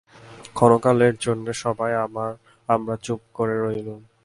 [0.55, 1.91] ক্ষণকালের জন্যে সবাই
[2.69, 3.99] আমরা চুপ করে রইলুম।